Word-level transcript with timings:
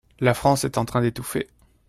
La 0.19 0.33
France 0.33 0.63
est 0.63 0.79
en 0.79 0.85
train 0.85 1.01
d’étouffer. 1.03 1.47